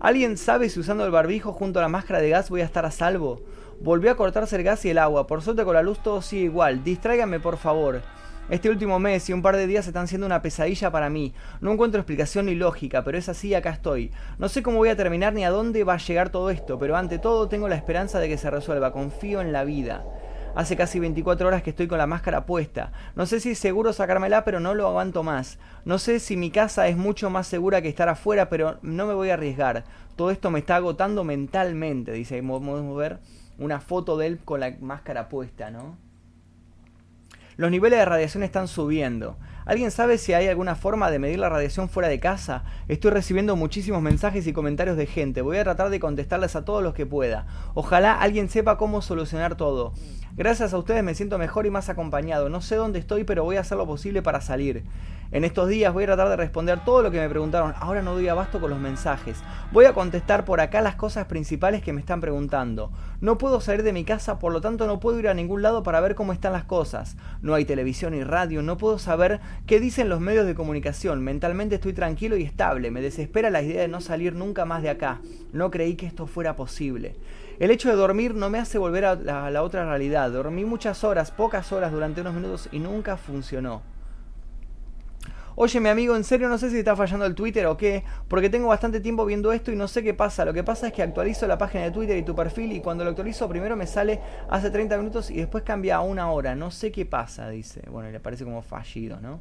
[0.00, 2.86] ¿Alguien sabe si usando el barbijo junto a la máscara de gas voy a estar
[2.86, 3.42] a salvo?
[3.80, 6.44] Volvió a cortarse el gas y el agua, por suerte con la luz todo sigue
[6.44, 6.82] igual.
[6.82, 8.00] Distráiganme por favor.
[8.50, 11.32] Este último mes y un par de días están siendo una pesadilla para mí.
[11.60, 14.10] No encuentro explicación ni lógica, pero es así y acá estoy.
[14.38, 16.96] No sé cómo voy a terminar ni a dónde va a llegar todo esto, pero
[16.96, 18.90] ante todo tengo la esperanza de que se resuelva.
[18.90, 20.04] Confío en la vida.
[20.56, 22.90] Hace casi 24 horas que estoy con la máscara puesta.
[23.14, 25.60] No sé si es seguro sacármela, pero no lo aguanto más.
[25.84, 29.14] No sé si mi casa es mucho más segura que estar afuera, pero no me
[29.14, 29.84] voy a arriesgar.
[30.16, 32.42] Todo esto me está agotando mentalmente, dice.
[32.42, 33.20] Podemos ver
[33.58, 36.09] una foto de él con la máscara puesta, ¿no?
[37.60, 39.36] Los niveles de radiación están subiendo.
[39.66, 42.64] ¿Alguien sabe si hay alguna forma de medir la radiación fuera de casa?
[42.88, 45.42] Estoy recibiendo muchísimos mensajes y comentarios de gente.
[45.42, 47.44] Voy a tratar de contestarles a todos los que pueda.
[47.74, 49.92] Ojalá alguien sepa cómo solucionar todo.
[50.36, 52.48] Gracias a ustedes me siento mejor y más acompañado.
[52.48, 54.84] No sé dónde estoy, pero voy a hacer lo posible para salir.
[55.32, 57.74] En estos días voy a tratar de responder todo lo que me preguntaron.
[57.78, 59.38] Ahora no doy abasto con los mensajes.
[59.70, 62.90] Voy a contestar por acá las cosas principales que me están preguntando.
[63.20, 65.82] No puedo salir de mi casa, por lo tanto no puedo ir a ningún lado
[65.82, 67.16] para ver cómo están las cosas.
[67.42, 71.22] No hay televisión ni radio, no puedo saber qué dicen los medios de comunicación.
[71.22, 72.90] Mentalmente estoy tranquilo y estable.
[72.90, 75.20] Me desespera la idea de no salir nunca más de acá.
[75.52, 77.14] No creí que esto fuera posible.
[77.60, 80.30] El hecho de dormir no me hace volver a la, otra realidad.
[80.30, 83.82] Dormí muchas horas, pocas horas durante unos minutos y nunca funcionó.
[85.56, 88.48] Oye, mi amigo, en serio no sé si está fallando el Twitter o qué, porque
[88.48, 90.46] tengo bastante tiempo viendo esto y no sé qué pasa.
[90.46, 93.04] Lo que pasa es que actualizo la página de Twitter y tu perfil y cuando
[93.04, 96.54] lo actualizo primero me sale hace 30 minutos y después cambia a una hora.
[96.54, 97.82] No sé qué pasa, dice.
[97.90, 99.38] Bueno, le parece como fallido, ¿no?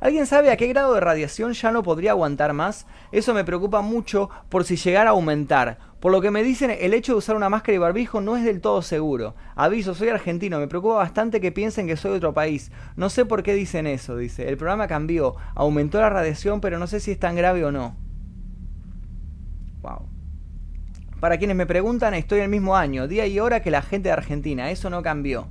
[0.00, 2.86] ¿Alguien sabe a qué grado de radiación ya no podría aguantar más?
[3.12, 5.78] Eso me preocupa mucho por si llegara a aumentar.
[6.06, 8.44] Por lo que me dicen, el hecho de usar una máscara y barbijo no es
[8.44, 9.34] del todo seguro.
[9.56, 12.70] Aviso, soy argentino, me preocupa bastante que piensen que soy de otro país.
[12.94, 14.48] No sé por qué dicen eso, dice.
[14.48, 17.96] El programa cambió, aumentó la radiación, pero no sé si es tan grave o no.
[19.82, 20.08] Wow.
[21.18, 24.12] Para quienes me preguntan, estoy el mismo año, día y hora que la gente de
[24.12, 25.48] Argentina, eso no cambió.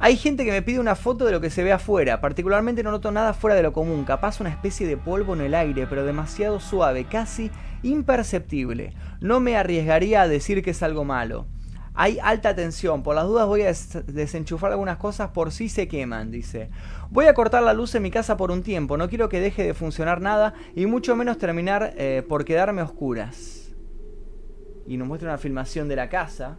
[0.00, 2.92] Hay gente que me pide una foto de lo que se ve afuera, particularmente no
[2.92, 6.04] noto nada fuera de lo común, capaz una especie de polvo en el aire, pero
[6.04, 7.50] demasiado suave, casi
[7.82, 8.94] imperceptible.
[9.20, 11.48] No me arriesgaría a decir que es algo malo.
[11.94, 13.72] Hay alta tensión, por las dudas voy a
[14.06, 16.70] desenchufar algunas cosas por si se queman, dice.
[17.10, 19.64] Voy a cortar la luz en mi casa por un tiempo, no quiero que deje
[19.64, 23.74] de funcionar nada y mucho menos terminar eh, por quedarme oscuras.
[24.86, 26.58] Y nos muestra una filmación de la casa.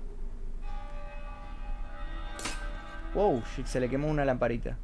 [3.16, 4.78] Wow, se le quemó una lamparita.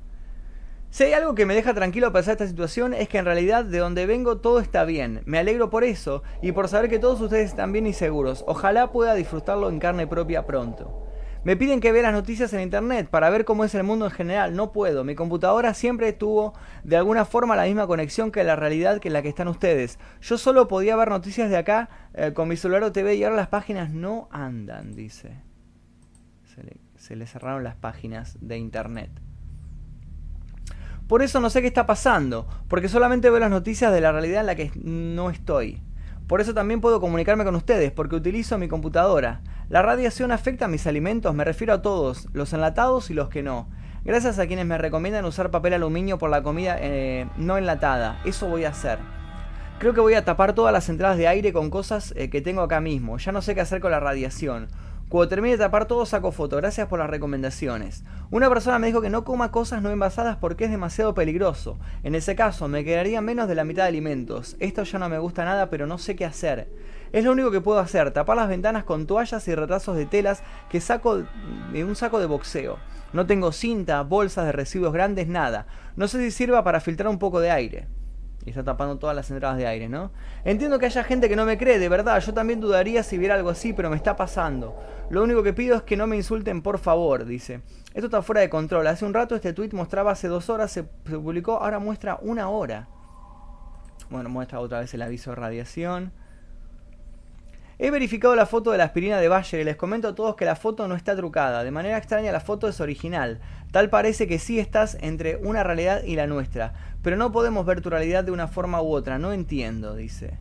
[0.89, 3.25] Si hay algo que me deja tranquilo a pesar de esta situación es que en
[3.25, 5.21] realidad de donde vengo todo está bien.
[5.25, 8.45] Me alegro por eso y por saber que todos ustedes están bien y seguros.
[8.47, 11.05] Ojalá pueda disfrutarlo en carne propia pronto.
[11.43, 14.11] Me piden que vea las noticias en internet para ver cómo es el mundo en
[14.11, 14.55] general.
[14.55, 15.03] No puedo.
[15.03, 19.21] Mi computadora siempre tuvo de alguna forma la misma conexión que la realidad que la
[19.21, 19.99] que están ustedes.
[20.21, 23.35] Yo solo podía ver noticias de acá eh, con mi celular o TV y ahora
[23.35, 25.35] las páginas no andan, dice.
[26.55, 29.11] Se le se le cerraron las páginas de internet.
[31.07, 34.39] Por eso no sé qué está pasando, porque solamente veo las noticias de la realidad
[34.41, 35.83] en la que no estoy.
[36.25, 39.41] Por eso también puedo comunicarme con ustedes, porque utilizo mi computadora.
[39.69, 43.43] La radiación afecta a mis alimentos, me refiero a todos, los enlatados y los que
[43.43, 43.69] no.
[44.03, 48.19] Gracias a quienes me recomiendan usar papel aluminio por la comida eh, no enlatada.
[48.25, 48.97] Eso voy a hacer.
[49.77, 52.61] Creo que voy a tapar todas las entradas de aire con cosas eh, que tengo
[52.61, 53.19] acá mismo.
[53.19, 54.69] Ya no sé qué hacer con la radiación.
[55.15, 56.57] Cuando termine de tapar todo saco foto.
[56.57, 58.03] Gracias por las recomendaciones.
[58.31, 61.79] Una persona me dijo que no coma cosas no envasadas porque es demasiado peligroso.
[62.03, 64.57] En ese caso me quedaría menos de la mitad de alimentos.
[64.59, 66.67] Esto ya no me gusta nada pero no sé qué hacer.
[67.13, 70.43] Es lo único que puedo hacer, tapar las ventanas con toallas y retazos de telas
[70.69, 71.23] que saco
[71.71, 72.77] de un saco de boxeo.
[73.13, 75.65] No tengo cinta, bolsas de residuos grandes, nada.
[75.95, 77.87] No sé si sirva para filtrar un poco de aire.
[78.45, 80.11] Y está tapando todas las entradas de aire, ¿no?
[80.43, 82.19] Entiendo que haya gente que no me cree, de verdad.
[82.19, 84.75] Yo también dudaría si viera algo así, pero me está pasando.
[85.09, 87.61] Lo único que pido es que no me insulten, por favor, dice.
[87.95, 88.85] Esto está fuera de control.
[88.87, 92.87] Hace un rato este tweet mostraba hace dos horas, se, publicó, ahora muestra una hora.
[94.09, 96.11] Bueno, muestra otra vez el aviso de radiación.
[97.77, 100.45] He verificado la foto de la aspirina de Bayer y les comento a todos que
[100.45, 101.63] la foto no está trucada.
[101.63, 103.41] De manera extraña la foto es original.
[103.71, 106.94] Tal parece que sí estás entre una realidad y la nuestra.
[107.05, 109.19] Pero no podemos ver tu realidad de una forma u otra.
[109.19, 110.39] No entiendo, dice.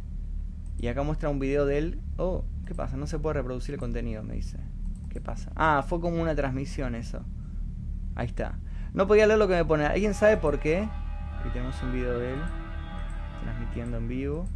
[0.78, 2.00] Y acá muestra un video de él.
[2.16, 2.96] Oh, ¿qué pasa?
[2.96, 4.56] No se puede reproducir el contenido, me dice.
[5.10, 5.52] ¿Qué pasa?
[5.56, 7.22] Ah, fue como una transmisión eso.
[8.14, 8.58] Ahí está.
[8.94, 9.84] No podía leer lo que me pone.
[9.84, 10.88] ¿Alguien sabe por qué?
[11.38, 12.38] Aquí tenemos un video de él.
[13.42, 14.46] Transmitiendo en vivo.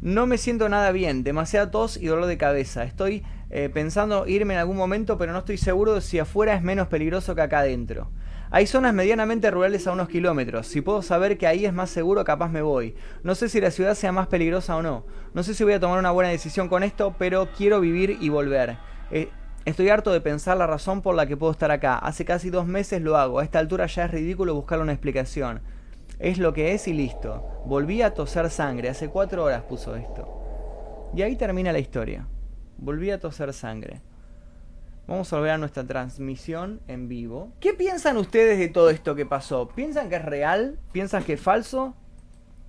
[0.00, 2.82] No me siento nada bien, demasiada tos y dolor de cabeza.
[2.82, 6.62] Estoy eh, pensando irme en algún momento, pero no estoy seguro de si afuera es
[6.64, 8.10] menos peligroso que acá adentro.
[8.50, 10.66] Hay zonas medianamente rurales a unos kilómetros.
[10.66, 12.94] Si puedo saber que ahí es más seguro, capaz me voy.
[13.22, 15.06] No sé si la ciudad sea más peligrosa o no.
[15.32, 18.28] No sé si voy a tomar una buena decisión con esto, pero quiero vivir y
[18.28, 18.76] volver.
[19.10, 19.28] Eh,
[19.64, 21.96] Estoy harto de pensar la razón por la que puedo estar acá.
[21.96, 23.38] Hace casi dos meses lo hago.
[23.38, 25.62] A esta altura ya es ridículo buscar una explicación.
[26.18, 27.62] Es lo que es y listo.
[27.64, 28.90] Volví a toser sangre.
[28.90, 31.10] Hace cuatro horas puso esto.
[31.16, 32.26] Y ahí termina la historia.
[32.76, 34.02] Volví a toser sangre.
[35.06, 37.52] Vamos a volver a nuestra transmisión en vivo.
[37.60, 39.68] ¿Qué piensan ustedes de todo esto que pasó?
[39.68, 40.78] ¿Piensan que es real?
[40.92, 41.94] ¿Piensan que es falso?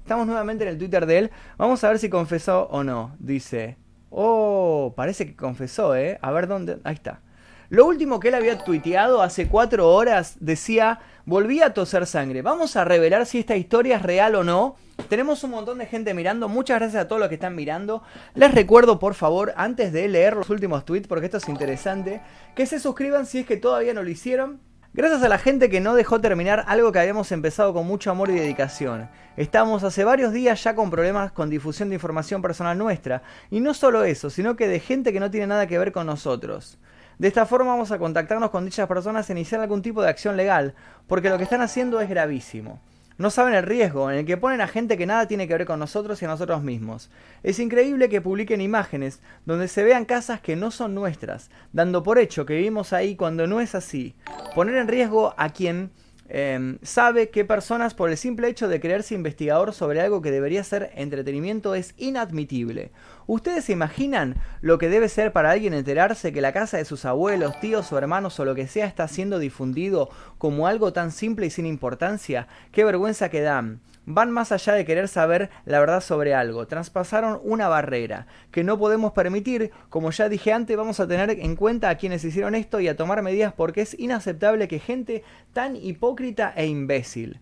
[0.04, 1.32] Estamos nuevamente en el Twitter de él.
[1.58, 3.16] Vamos a ver si confesó o no.
[3.20, 3.78] Dice,
[4.10, 6.20] Oh, parece que confesó, ¿eh?
[6.22, 6.80] A ver dónde.
[6.84, 7.22] Ahí está.
[7.70, 12.42] Lo último que él había tuiteado hace cuatro horas decía, volví a toser sangre.
[12.42, 14.76] Vamos a revelar si esta historia es real o no.
[15.10, 16.48] Tenemos un montón de gente mirando.
[16.48, 18.04] Muchas gracias a todos los que están mirando.
[18.34, 22.22] Les recuerdo, por favor, antes de leer los últimos tweets, porque esto es interesante,
[22.56, 24.62] que se suscriban si es que todavía no lo hicieron.
[24.94, 28.30] Gracias a la gente que no dejó terminar algo que habíamos empezado con mucho amor
[28.30, 29.10] y dedicación.
[29.36, 33.22] Estamos hace varios días ya con problemas con difusión de información personal nuestra.
[33.52, 36.06] Y no solo eso, sino que de gente que no tiene nada que ver con
[36.06, 36.78] nosotros.
[37.18, 40.36] De esta forma vamos a contactarnos con dichas personas e iniciar algún tipo de acción
[40.36, 40.76] legal,
[41.08, 42.80] porque lo que están haciendo es gravísimo.
[43.18, 45.66] No saben el riesgo en el que ponen a gente que nada tiene que ver
[45.66, 47.10] con nosotros y a nosotros mismos.
[47.44, 52.20] Es increíble que publiquen imágenes donde se vean casas que no son nuestras, dando por
[52.20, 54.16] hecho que vivimos ahí cuando no es así.
[54.54, 55.92] Poner en riesgo a quien
[56.28, 60.64] Em, sabe que personas por el simple hecho de creerse investigador sobre algo que debería
[60.64, 62.92] ser entretenimiento es inadmitible.
[63.28, 67.06] ¿Ustedes se imaginan lo que debe ser para alguien enterarse que la casa de sus
[67.06, 70.10] abuelos, tíos o hermanos o lo que sea está siendo difundido
[70.40, 72.48] como algo tan simple y sin importancia?
[72.72, 73.82] ¡Qué vergüenza que dan!
[74.06, 78.78] Van más allá de querer saber la verdad sobre algo, traspasaron una barrera que no
[78.78, 82.80] podemos permitir, como ya dije antes, vamos a tener en cuenta a quienes hicieron esto
[82.80, 87.40] y a tomar medidas porque es inaceptable que gente tan hipócrita e imbécil.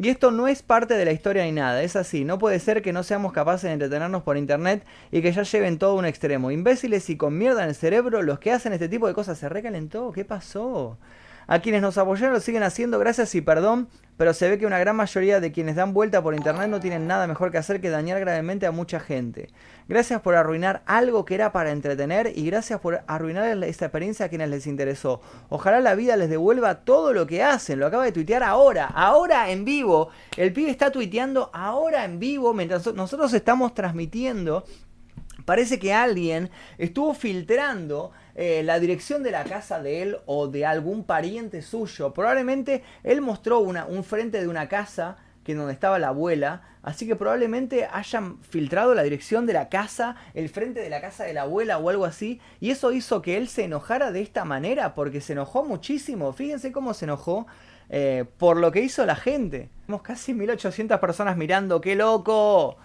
[0.00, 2.82] Y esto no es parte de la historia ni nada, es así, no puede ser
[2.82, 6.06] que no seamos capaces de entretenernos por internet y que ya lleven todo a un
[6.06, 6.52] extremo.
[6.52, 9.48] Imbéciles y con mierda en el cerebro, los que hacen este tipo de cosas se
[9.48, 10.98] recalentó, ¿qué pasó?
[11.48, 13.88] A quienes nos apoyaron lo siguen haciendo, gracias y perdón,
[14.18, 17.06] pero se ve que una gran mayoría de quienes dan vuelta por internet no tienen
[17.06, 19.48] nada mejor que hacer que dañar gravemente a mucha gente.
[19.88, 24.28] Gracias por arruinar algo que era para entretener y gracias por arruinar esta experiencia a
[24.28, 25.22] quienes les interesó.
[25.48, 27.78] Ojalá la vida les devuelva todo lo que hacen.
[27.78, 30.10] Lo acaba de tuitear ahora, ahora en vivo.
[30.36, 34.64] El pibe está tuiteando ahora en vivo mientras nosotros estamos transmitiendo.
[35.48, 40.66] Parece que alguien estuvo filtrando eh, la dirección de la casa de él o de
[40.66, 42.12] algún pariente suyo.
[42.12, 47.16] Probablemente él mostró un frente de una casa que donde estaba la abuela, así que
[47.16, 51.44] probablemente hayan filtrado la dirección de la casa, el frente de la casa de la
[51.44, 55.22] abuela o algo así, y eso hizo que él se enojara de esta manera, porque
[55.22, 57.46] se enojó muchísimo, fíjense cómo se enojó
[57.88, 59.70] eh, por lo que hizo la gente.
[59.86, 62.76] Tenemos casi 1800 personas mirando, ¡qué loco!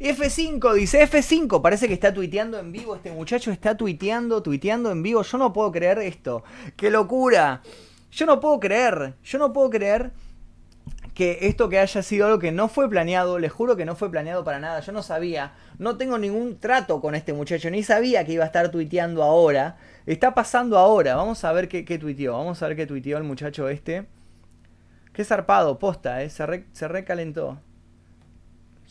[0.00, 5.02] F5, dice F5, parece que está tuiteando en vivo, este muchacho está tuiteando, tuiteando en
[5.02, 6.42] vivo, yo no puedo creer esto,
[6.74, 7.60] qué locura,
[8.10, 10.12] yo no puedo creer, yo no puedo creer
[11.12, 14.10] que esto que haya sido algo que no fue planeado, les juro que no fue
[14.10, 18.24] planeado para nada, yo no sabía, no tengo ningún trato con este muchacho, ni sabía
[18.24, 22.32] que iba a estar tuiteando ahora, está pasando ahora, vamos a ver qué, qué tuiteó,
[22.38, 24.06] vamos a ver qué tuiteó el muchacho este,
[25.12, 27.60] qué zarpado, posta, eh, se, se recalentó.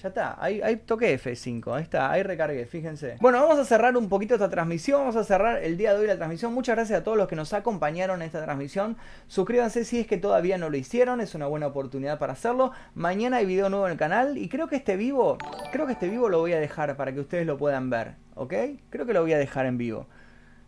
[0.01, 3.17] Ya está, ahí, toqué F5, ahí está, ahí recargué, fíjense.
[3.19, 6.07] Bueno, vamos a cerrar un poquito esta transmisión, vamos a cerrar el día de hoy
[6.07, 6.53] la transmisión.
[6.53, 8.95] Muchas gracias a todos los que nos acompañaron en esta transmisión.
[9.27, 12.71] Suscríbanse si es que todavía no lo hicieron, es una buena oportunidad para hacerlo.
[12.95, 15.37] Mañana hay video nuevo en el canal y creo que este vivo,
[15.73, 18.53] creo que este vivo lo voy a dejar para que ustedes lo puedan ver, ¿ok?
[18.89, 20.07] Creo que lo voy a dejar en vivo.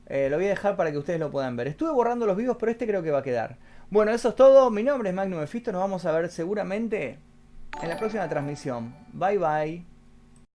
[0.07, 1.69] Eh, lo voy a dejar para que ustedes lo puedan ver.
[1.69, 3.59] Estuve borrando los vivos, pero este creo que va a quedar.
[3.89, 4.69] Bueno, eso es todo.
[4.71, 5.71] Mi nombre es Magnum Efisto.
[5.71, 7.30] Nos vamos a ver seguramente
[7.81, 8.93] en la próxima transmisión.
[9.13, 9.90] Bye bye.